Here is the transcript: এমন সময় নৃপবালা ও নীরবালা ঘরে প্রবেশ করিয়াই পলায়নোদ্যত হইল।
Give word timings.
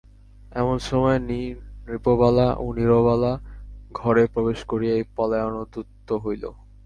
এমন 0.51 0.77
সময় 0.89 1.19
নৃপবালা 1.85 2.47
ও 2.55 2.65
নীরবালা 2.77 3.33
ঘরে 3.91 4.23
প্রবেশ 4.33 4.59
করিয়াই 4.63 5.03
পলায়নোদ্যত 5.15 6.09
হইল। 6.23 6.43